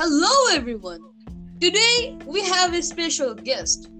[0.00, 1.00] Hello, everyone.
[1.60, 3.90] Today we have a special guest.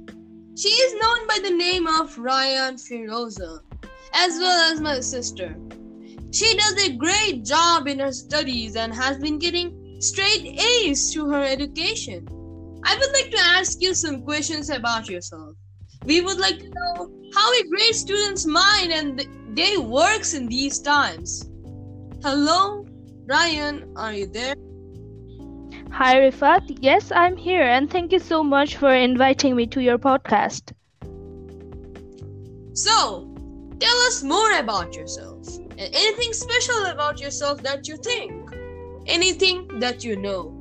[0.57, 3.59] She is known by the name of Ryan Firoza,
[4.15, 5.57] as well as my sister.
[6.31, 11.31] She does a great job in her studies and has been getting straight A's through
[11.31, 12.29] her education.
[12.85, 15.57] I would like to ask you some questions about yourself.
[16.05, 20.79] We would like to know how a great student's mind and day works in these
[20.79, 21.51] times.
[22.23, 22.87] Hello,
[23.27, 24.55] Ryan, are you there?
[25.91, 26.79] Hi, Rifat.
[26.81, 30.73] Yes, I'm here, and thank you so much for inviting me to your podcast.
[32.75, 33.29] So,
[33.81, 38.33] tell us more about yourself and anything special about yourself that you think,
[39.07, 40.55] anything that you know.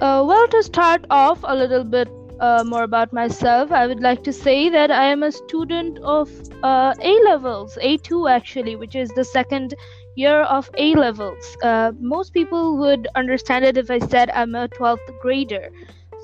[0.00, 2.08] Uh, well, to start off a little bit
[2.40, 6.30] uh, more about myself, I would like to say that I am a student of
[6.62, 9.74] uh, A levels, A2 actually, which is the second
[10.16, 11.56] year of A levels.
[11.62, 15.70] Uh, most people would understand it if I said I'm a 12th grader.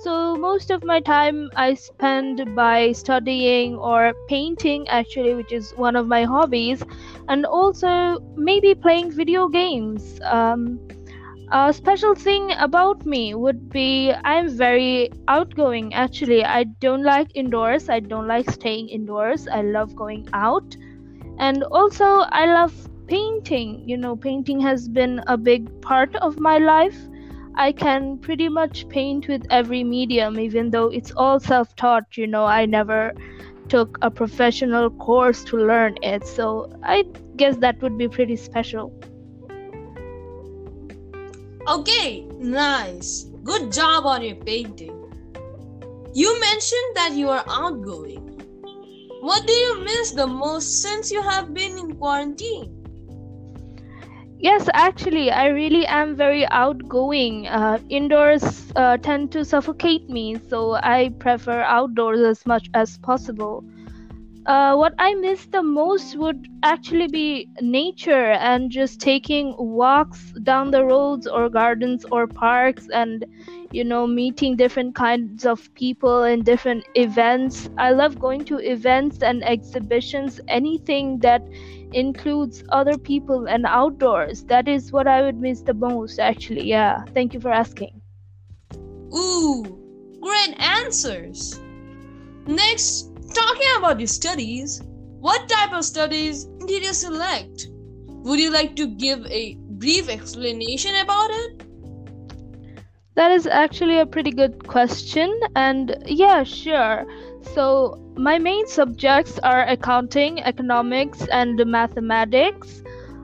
[0.03, 5.97] So, most of my time I spend by studying or painting, actually, which is one
[5.97, 6.83] of my hobbies,
[7.29, 10.21] and also maybe playing video games.
[10.25, 10.81] Um,
[11.53, 16.45] a special thing about me would be I'm very outgoing actually.
[16.45, 19.47] I don't like indoors, I don't like staying indoors.
[19.47, 20.77] I love going out.
[21.39, 22.75] And also, I love
[23.07, 23.89] painting.
[23.89, 26.99] You know, painting has been a big part of my life.
[27.55, 32.17] I can pretty much paint with every medium, even though it's all self taught.
[32.17, 33.13] You know, I never
[33.69, 36.27] took a professional course to learn it.
[36.27, 37.05] So I
[37.37, 38.93] guess that would be pretty special.
[41.69, 43.25] Okay, nice.
[43.45, 44.99] Good job on your painting.
[46.13, 48.43] You mentioned that you are outgoing.
[49.21, 52.83] What do you miss the most since you have been in quarantine?
[54.41, 57.47] Yes, actually, I really am very outgoing.
[57.47, 63.65] Uh, indoors uh, tend to suffocate me, so I prefer outdoors as much as possible.
[64.47, 70.73] Uh, what I miss the most would actually be nature and just taking walks down
[70.73, 73.25] the roads or gardens or parks and
[73.71, 77.71] you know meeting different kinds of people in different events.
[77.79, 81.43] I love going to events and exhibitions, anything that
[81.93, 84.43] includes other people and outdoors.
[84.45, 86.65] That is what I would miss the most actually.
[86.65, 87.05] Yeah.
[87.15, 88.01] Thank you for asking.
[89.15, 89.63] Ooh,
[90.21, 91.61] great answers.
[92.47, 94.83] Next Talking about your studies,
[95.21, 97.67] what type of studies did you select?
[98.25, 101.63] Would you like to give a brief explanation about it?
[103.15, 107.07] That is actually a pretty good question, and yeah, sure.
[107.55, 112.83] So, my main subjects are accounting, economics, and mathematics.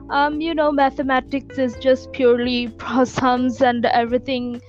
[0.09, 2.73] Um, you know, mathematics is just purely
[3.05, 4.61] sums and everything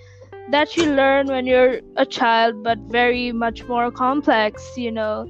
[0.51, 5.27] that you learn when you're a child, but very much more complex, you know.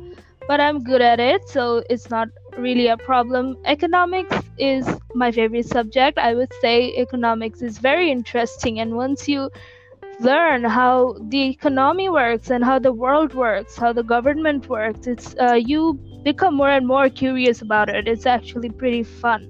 [0.48, 3.56] But I'm good at it, so it's not really a problem.
[3.64, 6.18] Economics is my favorite subject.
[6.18, 9.50] I would say economics is very interesting, and once you
[10.20, 15.34] learn how the economy works and how the world works, how the government works, it's
[15.40, 18.08] uh, you become more and more curious about it.
[18.08, 19.48] It's actually pretty fun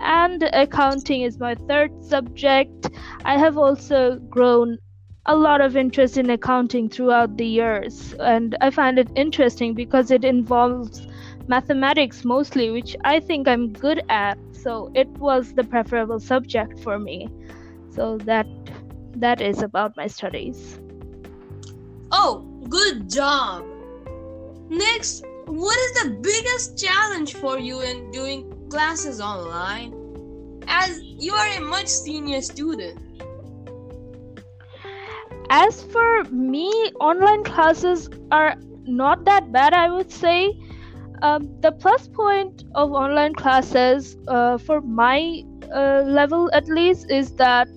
[0.00, 2.90] and accounting is my third subject.
[3.24, 4.78] I have also grown
[5.26, 10.10] a lot of interest in accounting throughout the years, and I find it interesting because
[10.10, 11.06] it involves
[11.46, 14.38] mathematics mostly, which I think I'm good at.
[14.52, 17.28] So it was the preferable subject for me.
[17.90, 18.46] So that
[19.16, 20.80] that is about my studies.
[22.10, 23.64] Oh, good job.
[24.68, 29.94] Next, what is the biggest challenge for you in doing classes online?
[30.66, 33.01] As you are a much senior student.
[35.54, 36.68] As for me,
[36.98, 40.52] online classes are not that bad, I would say.
[41.22, 47.32] Um, the plus point of online classes, uh, for my uh, level at least, is
[47.36, 47.68] that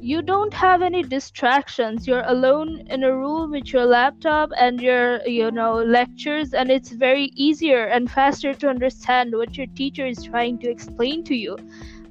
[0.00, 2.06] you don't have any distractions.
[2.06, 6.92] You're alone in a room with your laptop and your, you know, lectures, and it's
[6.92, 11.56] very easier and faster to understand what your teacher is trying to explain to you.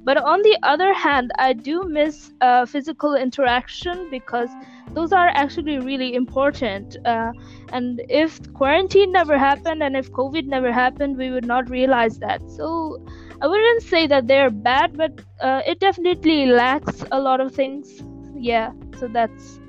[0.08, 4.56] But on the other hand, I do miss uh, physical interaction because
[4.94, 6.96] those are actually really important.
[7.04, 7.32] Uh,
[7.72, 12.40] and if quarantine never happened and if COVID never happened, we would not realize that.
[12.50, 12.96] So
[13.42, 15.12] I wouldn't say that they're bad, but
[15.42, 18.02] uh, it definitely lacks a lot of things.
[18.34, 19.60] Yeah, so that's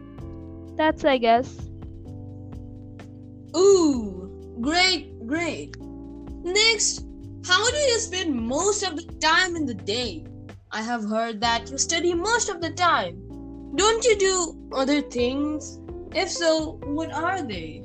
[0.77, 1.53] that's I guess.
[3.57, 4.31] Ooh,
[4.61, 5.75] great, great.
[6.45, 7.08] Next,
[7.45, 10.25] how do you spend most of the time in the day?
[10.71, 13.21] I have heard that you study most of the time.
[13.75, 15.79] don't you do other things?
[16.13, 17.83] If so, what are they?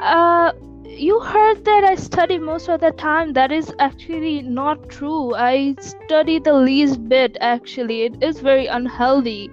[0.00, 0.52] Uh,
[0.84, 3.32] you heard that I study most of the time.
[3.32, 5.34] That is actually not true.
[5.34, 8.02] I study the least bit, actually.
[8.02, 9.50] It is very unhealthy.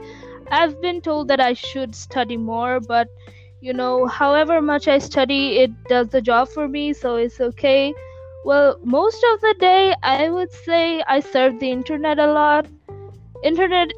[0.51, 3.09] I've been told that I should study more, but
[3.62, 7.94] you know, however much I study, it does the job for me, so it's okay.
[8.44, 12.68] Well, most of the day, I would say I surf the internet a lot.
[13.44, 13.89] Internet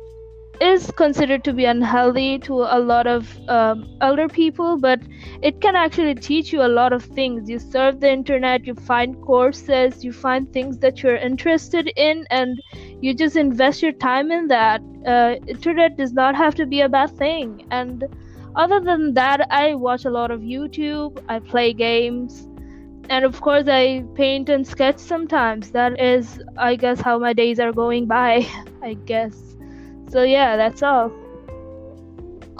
[0.62, 5.00] is considered to be unhealthy to a lot of um, elder people, but
[5.42, 7.50] it can actually teach you a lot of things.
[7.50, 12.60] You surf the internet, you find courses, you find things that you're interested in, and
[13.02, 14.82] you just invest your time in that.
[15.06, 17.66] Uh, internet does not have to be a bad thing.
[17.72, 18.04] And
[18.56, 22.48] other than that, I watch a lot of YouTube, I play games,
[23.10, 25.72] and of course, I paint and sketch sometimes.
[25.72, 28.48] That is, I guess, how my days are going by,
[28.84, 29.36] I guess.
[30.10, 31.12] So yeah, that's all.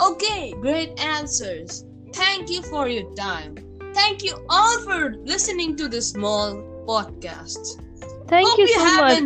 [0.02, 1.86] Okay, great answers.
[2.14, 3.58] Thank you for your time.
[3.94, 6.56] Thank you all for listening to this small
[6.88, 7.82] podcast.
[8.28, 9.24] Thank Hope you so much.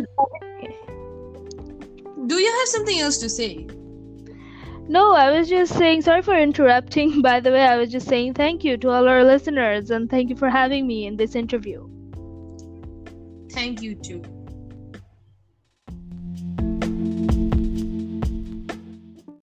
[2.26, 3.66] Do you have something else to say?
[4.88, 7.22] No, I was just saying, sorry for interrupting.
[7.22, 10.30] By the way, I was just saying thank you to all our listeners and thank
[10.30, 11.88] you for having me in this interview.
[13.50, 14.22] Thank you too.